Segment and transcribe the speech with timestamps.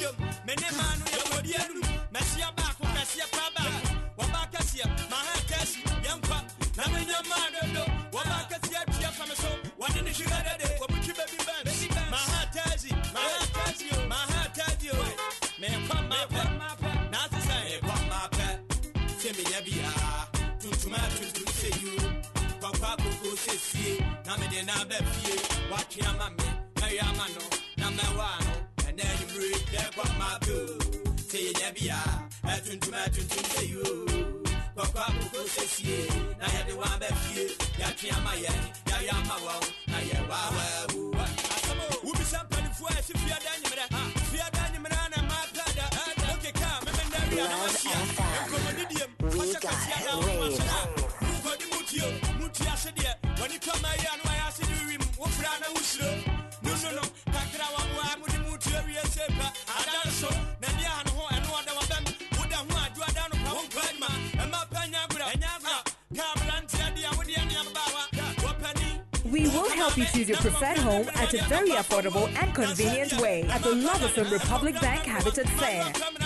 [0.00, 0.16] dom
[0.46, 1.82] mene maa no yɛkɔdi anum
[2.14, 3.78] mɛseɛ baako kɛseɛ pa baako
[4.18, 6.38] wɔba kɛseɛ maha kɛsi yɛnkwa
[6.76, 7.84] na menya maa dodo
[8.14, 9.50] wɔba kɛseɛ atua fa me so
[9.80, 15.02] wɔne ne hwega dade wɔbutwi bɛbi bɛn maha tɛsi maha tɛsi o maha tɛsi o
[15.60, 18.46] mekɔ mapɛ na ase sɛ mekɔ mapɛ
[19.20, 20.16] sɛ menya biaa
[20.60, 21.92] tuntuma tuntum sɛ yu.
[22.62, 24.10] Kɔkɔ akoko sɛ sie
[29.70, 30.78] anwummere yɛkɔ mapɛ o
[31.28, 33.82] sɛ yɛnya biaa ɛtuntum ɛtuntum sɛ yu
[34.76, 36.08] kɔkɔ akoko sɛ sie
[36.38, 37.46] na yɛde wa aba fie
[37.78, 38.60] yɛatwe ama yɛn
[38.90, 41.24] yɛyɛ ama wɔn na yɛwawawuwa
[42.04, 43.86] wobisa mpanimfoɔ a ɛse fiada nyemmerɛ
[44.30, 45.86] fiada nyemmerɛ na mapɛ da
[46.32, 46.70] wokeka
[47.36, 47.98] na wahyia
[48.46, 51.00] nkɔmmɔdidiem We got it.
[51.20, 52.06] Mukɔdi mutio,
[52.38, 54.39] muti ase deɛ, wɔne kɔma yi ano ayɛ
[69.80, 73.74] help you choose your preferred home at a very affordable and convenient way at the
[73.74, 76.19] Love Republic Bank Habitat Fair.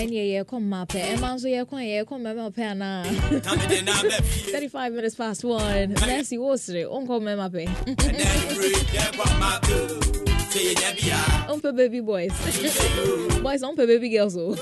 [0.00, 3.04] Ɛneɛ yɛkɔ mma pɛ ɛma nso yɛkɔ a yɛkɔ mmɛma pɛ anaa
[4.52, 7.62] 35 minutes past 1 nancy wo sere wonkɔ mmɛma pɛ
[11.48, 12.32] wompɛ baby boys
[13.42, 14.54] boys wompɛ baby girls o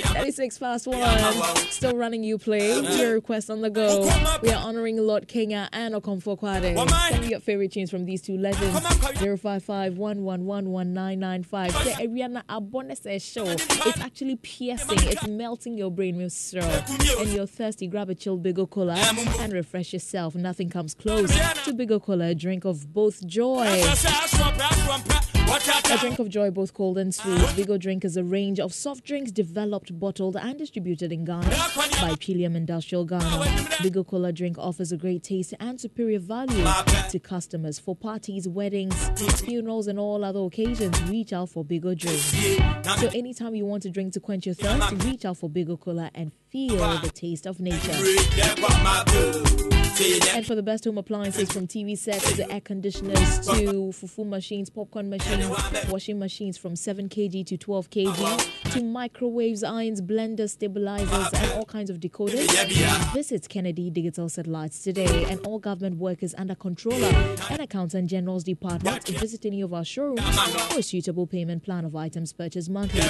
[0.00, 4.02] 36 past 1 still running you play your request on the go.
[4.42, 6.74] We are honoring lord kenya and okomfo kwade.
[7.10, 8.80] Send me your favorite tunes from these two legends?
[9.18, 14.98] 055 1111995 Say, Ariana Abone says show it's actually piercing.
[15.02, 16.82] It's melting your brain with straw
[17.18, 18.94] and you're thirsty grab a chilled Bigoo Cola
[19.40, 20.34] and refresh yourself.
[20.34, 23.66] Nothing comes close to Bigoo Cola a drink of both joy
[25.54, 27.38] a drink of joy, both cold and sweet.
[27.50, 32.14] Vigo Drink is a range of soft drinks developed, bottled, and distributed in Ghana by
[32.16, 33.68] Twellium Industrial Ghana.
[33.80, 36.64] Vigo Cola drink offers a great taste and superior value
[37.10, 38.94] to customers for parties, weddings,
[39.40, 41.00] funerals, and all other occasions.
[41.02, 42.20] Reach out for Bigoo Drink.
[42.98, 46.10] So anytime you want a drink to quench your thirst, reach out for Bigoo Cola
[46.14, 47.92] and feel the taste of nature.
[50.34, 54.70] And for the best home appliances from TV sets to air conditioners to fufu machines,
[54.70, 55.46] popcorn machines,
[55.90, 61.66] washing machines from 7 kg to 12 kg to microwaves, irons, blenders, stabilizers, and all
[61.66, 62.48] kinds of decoders,
[63.12, 65.24] visit Kennedy Digital Satellites today.
[65.24, 67.12] And all government workers under Controller
[67.50, 70.22] and Accountant General's Department to visit any of our showrooms
[70.72, 73.02] for a suitable payment plan of items purchased monthly.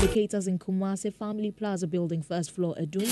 [0.00, 3.08] Locate us in Kumasi Family Plaza Building, first floor, Adum,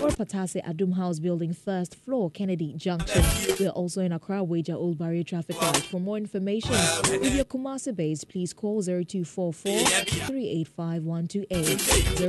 [0.00, 3.24] or Patase Adum House Building, first floor, Kennedy Junction.
[3.58, 5.76] We are also in Accra, Weija Old Barrier Traffic Light.
[5.76, 11.78] For more information, if you're Kumasi based, please call 0244 385 128.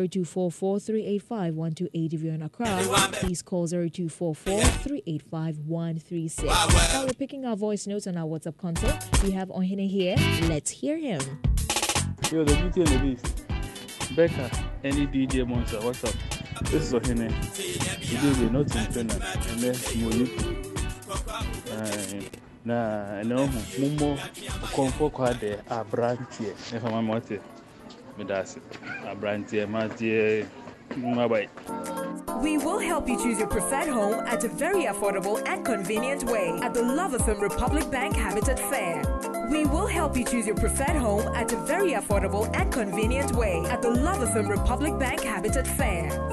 [0.10, 2.14] 0244 385 128.
[2.14, 2.66] If you're in Accra,
[3.14, 6.48] please call 0244 385 136.
[6.48, 8.92] Now we're picking our voice notes on our WhatsApp console.
[9.24, 10.16] We have Ohene here.
[10.48, 11.22] Let's hear him.
[12.32, 13.46] Yo, the beauty and the beast.
[14.16, 14.52] Becca,
[14.84, 16.33] any DJ Monster, what's up?
[16.62, 17.30] This is Ohene.
[18.00, 19.12] DJ not in and
[32.42, 36.60] We will help you choose your preferred home at a very affordable and convenient way
[36.62, 39.02] at the Love FM Republic Bank Habitat Fair.
[39.50, 43.64] We will help you choose your preferred home at a very affordable and convenient way
[43.70, 46.33] at the Love FM Republic Bank Habitat Fair.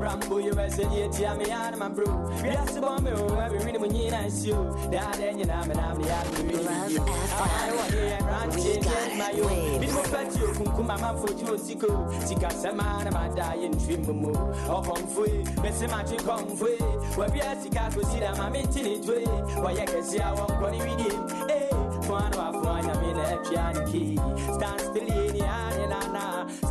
[0.00, 2.30] obrambo you as a yeti, I'm a man, my bro.
[2.42, 4.54] Yes, bomb, every minute when you nice you.
[4.90, 9.80] That ain't an am and I'm the Love I want to hear ranting, my own.
[9.80, 12.26] People fetch you, Kunkuma, for you, Siko.
[12.26, 15.44] Sika Samana, my dying trim, or home free.
[15.60, 16.76] Messi Magic come free.
[17.16, 19.24] Where we are Sika, go see them, I'm in it way.
[19.60, 21.50] Why I can see I won't go with it.
[21.50, 21.68] Hey,
[22.08, 24.16] one of one, I'm in a piano key.
[24.16, 25.70] Stand still in the eye,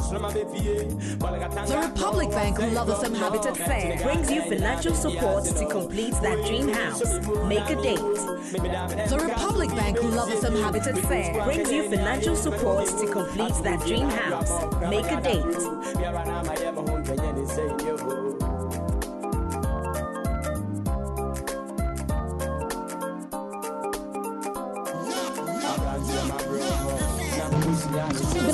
[1.67, 6.69] The Republic Bank Love FM Habitat Fair brings you financial support to complete that dream
[6.69, 7.19] house.
[7.47, 7.97] Make a date.
[9.09, 14.09] The Republic Bank Love FM Habitat Fair brings you financial support to complete that dream
[14.09, 14.51] house.
[14.89, 16.36] Make a date.
[16.37, 16.45] Good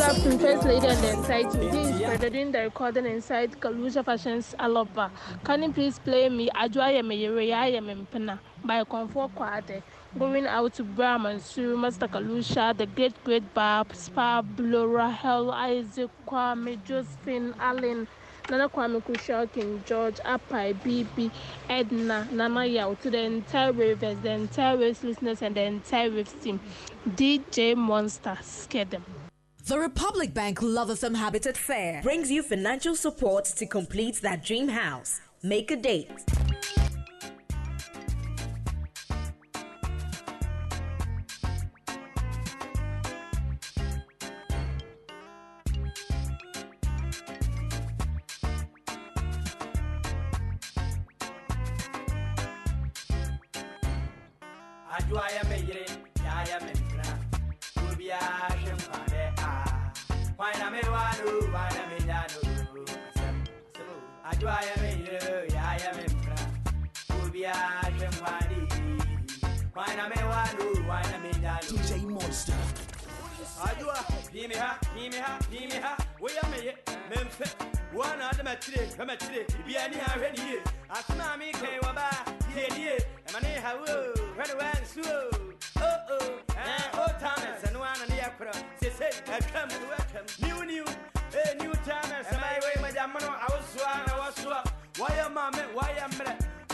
[0.01, 1.71] afternoon, First Lady and the entire team.
[1.71, 5.09] This is Fred doing the recording inside Kalusha Fashions Alopa.
[5.43, 9.83] Can you please play me Ajwa Yemeyere Yemempena by Comfort Kwade?
[10.17, 16.11] Going out to Brahman, Sue, Master Kalusha, the Great Great Bab, Spa, Blue, Rahel, Isaac,
[16.27, 18.07] Kwame, Josephine, Allen,
[18.47, 21.31] Nana Kwame Kusha, King George, Apai, BB,
[21.67, 26.33] Edna, Nana Yao, to the entire Ravens, the entire Waves listeners, and the entire Waves
[26.33, 26.59] team.
[27.09, 29.03] DJ Monster, scare them.
[29.65, 34.67] The Republic Bank Love FM Habitat Fair brings you financial support to complete that dream
[34.67, 35.21] house.
[35.41, 36.11] Make a date.
[54.97, 55.85] Adwoa yɛ me yere
[56.23, 57.07] yɛayɛ me mpena
[57.89, 58.73] obiaa hwɛ
[59.45, 59.49] a
[60.37, 63.37] kwan na mewa no kwan na menya no asɛm asɛm
[63.89, 63.95] o.
[64.29, 66.45] adwoa me yere yɛayɛ me mpena
[67.23, 68.57] obiaa hwɛ mfade
[69.73, 72.61] kwan na mewa no kwan na menya no DJ Monster
[73.67, 73.97] adwoa
[74.31, 75.97] pii ha pii ha me ha.
[76.21, 76.73] Woyɛ me ye
[77.09, 77.47] memfɛ
[77.95, 80.59] woana ade makyire hwɛ makyire bibia ni ha hwɛ ne yie
[80.93, 82.97] asɛm a mekɛn wɔ baa tie nie
[83.27, 83.93] ɛma ne ha wo
[84.35, 85.15] hwɛ ne wansuo
[85.81, 86.19] oo
[86.93, 90.85] o tames ɛno ana ne yɛkorɔ sesei atwam ne woatwam niw niw
[91.35, 91.73] Eh, new
[95.51, 96.33] me wɔyɛ mmerɛ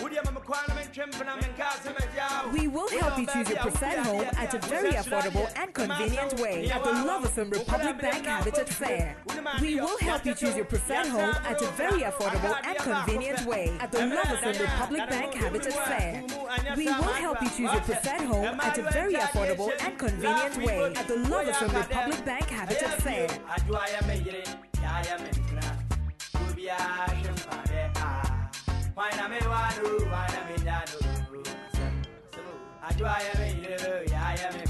[0.10, 3.50] wodeɛ ma mekɔa na mentwe mpena menkaa sɛ magyaa wo We will help you choose
[3.50, 8.02] your preferred home at a very affordable and convenient way at the Love FM Republic
[8.02, 9.16] Bank Habitat Fair.
[9.62, 13.78] We will help you choose your preferred home at a very affordable and convenient way
[13.80, 16.24] at the Love Republic Bank Habitat Fair.
[16.76, 20.94] We will help you choose your preferred home at a very affordable and convenient way
[20.96, 23.28] at the Love Republic Bank Habitat Fair.
[29.00, 31.94] Kwan na mewa no kwan na menya no Asɛm,
[32.28, 32.54] asɛm o.
[32.88, 33.48] adwoa me
[34.60, 34.66] me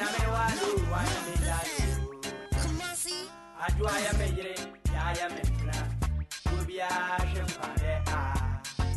[0.00, 1.76] na mewa no kwan na menya no
[3.64, 4.54] adwoa yɛ me yere
[4.92, 5.78] yɛayɛ me mpena
[6.52, 8.20] obiaa hwɛ mfade a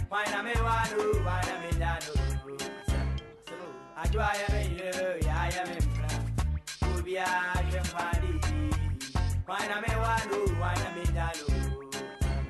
[0.09, 3.07] kwan na mewa no kwan na menya no Asɛm,
[3.47, 3.67] asɛm o.
[4.03, 5.61] adwoa yɛ me yere yɛayɛ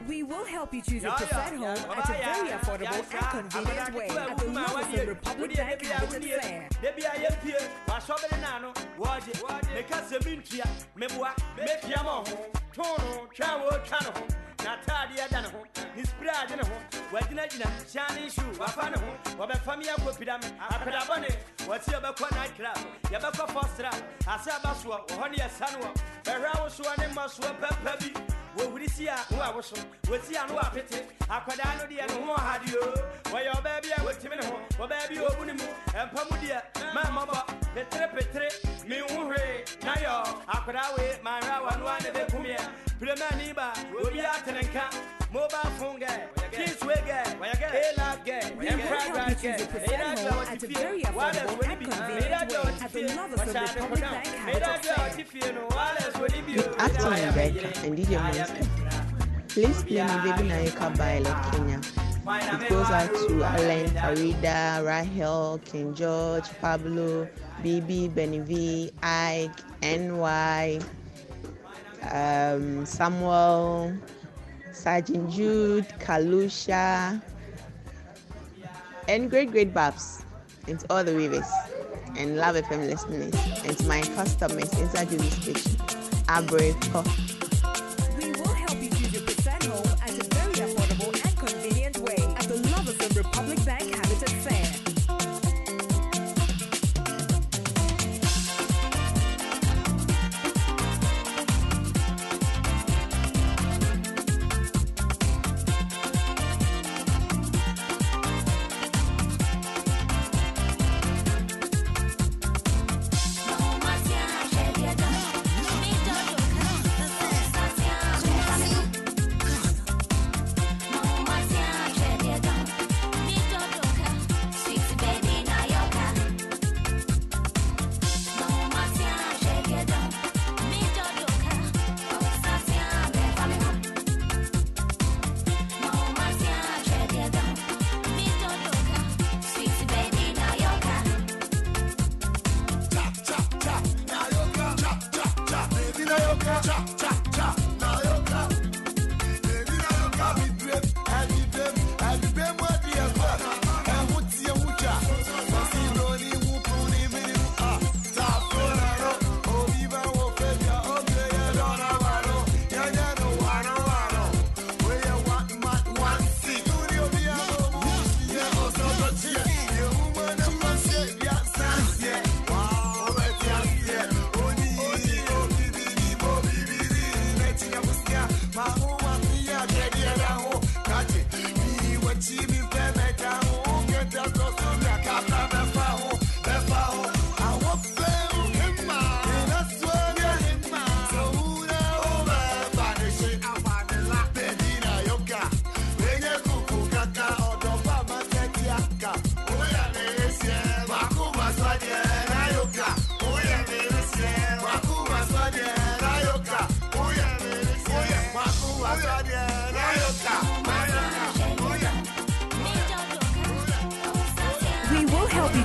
[0.07, 4.09] We will help you choose a preferred home at a very affordable and convenient way
[4.09, 6.69] at the Love Republic Bank Habitat Fair.
[6.81, 9.33] Debi a yɛ pie, wasɔbere na ano, wɔgye,
[9.75, 12.23] meka sɛ mentua, meboa, metua ma ho,
[12.73, 14.23] too no, twa wo twa ne ho,
[14.57, 15.59] n'ataadeɛ da ne ho,
[15.95, 16.75] ne spray agye ne ho,
[17.11, 21.29] wagyinagyina, hyɛne shoe, wafa ne ho, wɔbɛfa me akɔpira me, apɛdabɔne,
[21.67, 22.77] wɔte yɛbɛkɔ night club,
[23.11, 23.95] yɛbɛkɔ first rap,
[24.27, 25.89] ase aba soɔ, wɔ hɔ ne yɛsa no wɔ,
[26.23, 29.75] bɛhwɛ awosoɔ ne mmɔsoɔ pɛpɛ bi, wɔwuri si a ho a woso
[30.07, 33.89] wɔsi a no wɔ apete akwadaa no deɛ ne ho ɔhade o wɔyɛ ɔbaa bi
[33.91, 36.59] a wɔtimi ne ho ɔbaa bi a ɔbu ne mu ɛmpa mu deɛ
[36.95, 37.39] mammɔbɔ
[37.75, 38.49] petere petere
[38.87, 40.09] me ho hwee na yɛ
[40.47, 42.59] akwadaa wei manhwɛ a wɔno a ne bɛkumeɛ
[42.99, 44.89] piremani ba obi atene nka
[45.33, 47.35] mobile phone guy kingsway guy
[47.93, 51.81] a-lab guy We will help you choose your preferred home at a very affordable and
[51.81, 52.57] convenient way.
[52.81, 55.53] at the Love FM Republic Bank Habitat Fair.
[56.55, 58.67] Good afternoon, Becca and DJ Monster.
[59.49, 61.81] Please play me Baby Naika by Kenya.
[62.29, 67.27] It goes out to Alan, Farida, Rahel, King George, Pablo,
[67.63, 70.79] BB, Benny V, Ike, NY,
[72.11, 73.93] um, Samuel,
[74.77, 77.21] Sergeant Jude, Kalusha,
[79.07, 80.23] and great great babs,
[80.67, 81.49] and all the weavers
[82.17, 83.33] and Love FM listeners,
[83.65, 85.77] and to my customers inside the station.
[86.27, 86.73] Abre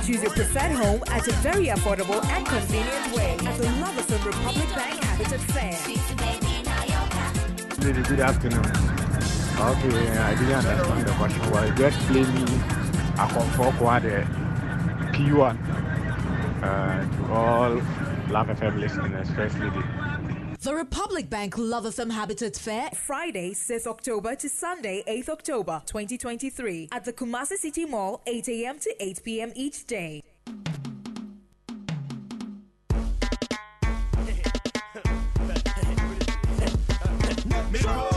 [0.05, 4.67] choose your preferred home at a very affordable and convenient way at the FM Republic
[4.75, 5.71] Bank Habitat Fair.
[7.85, 8.65] Lady, good afternoon.
[9.55, 11.51] Okay, I didn't understand the question.
[11.51, 12.43] Well, just play me
[13.13, 14.03] a comfort quad
[15.13, 15.57] P1
[16.63, 17.81] uh, to all
[18.29, 19.83] Love FM listeners, First Lady.
[20.63, 27.03] The Republic Bank Love Habitat Fair, Friday, 6th October to Sunday, 8th October 2023, at
[27.03, 28.79] the Kumasi City Mall, 8 a.m.
[28.79, 29.51] to 8 p.m.
[29.57, 30.23] each day.
[37.73, 38.12] Me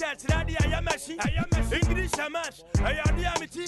[0.00, 1.16] church, Radi Ayamashi,
[1.72, 2.62] English match.
[2.82, 3.66] I am Ayadi Amity,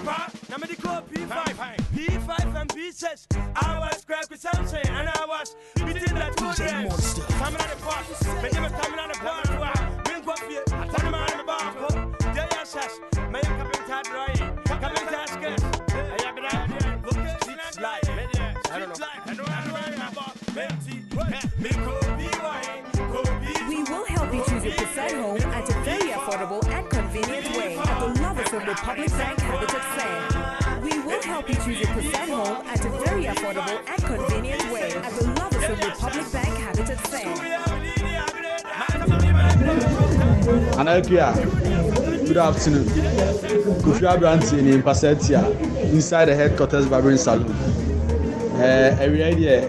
[0.00, 3.26] Patapa, Namedico P5, P5 and P6.
[3.56, 7.14] I was crack with something, and I was beating that two days.
[7.38, 8.06] Coming out the park,
[8.40, 10.04] but they were coming out the park.
[10.04, 12.34] Bring coffee, I tell them out of the bar.
[12.34, 12.90] They are sash,
[13.30, 14.34] may come in tad dry,
[14.66, 15.62] come in tad sketch.
[15.92, 18.08] I have been out there, look at street light,
[18.70, 20.00] I don't know, I know, I know, I know,
[21.60, 21.99] me go
[28.50, 30.80] the Love FM Republic Bank Habitat Fair.
[30.82, 34.90] We will help you choose your preferred home at a very affordable and convenient way
[34.92, 37.26] at the Love FM Republic Bank Habitat Fair.
[40.80, 42.84] Anakua, Good afternoon.
[43.84, 45.44] Kofi Abranti in Pasetia,
[45.92, 47.50] inside the headquarters barbering salon.
[47.52, 49.68] Uh, area here,